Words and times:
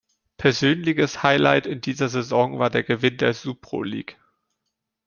Persönliches 0.37 1.21
Highlight 1.21 1.67
in 1.67 1.79
dieser 1.79 2.09
Saison 2.09 2.57
war 2.57 2.71
der 2.71 2.81
Gewinn 2.81 3.17
der 3.17 3.35
Suproleague. 3.35 4.15